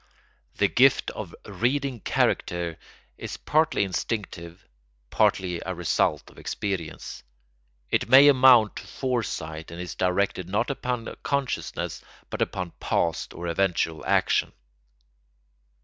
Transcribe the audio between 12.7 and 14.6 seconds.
past or eventual action.